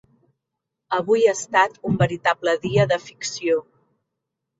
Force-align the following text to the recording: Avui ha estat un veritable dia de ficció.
Avui 0.99 1.27
ha 1.27 1.33
estat 1.39 1.75
un 1.89 1.99
veritable 2.03 2.55
dia 2.63 2.87
de 2.93 2.99
ficció. 3.05 3.59